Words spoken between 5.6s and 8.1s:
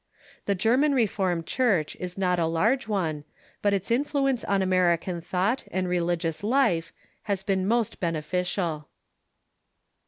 and religious life has been most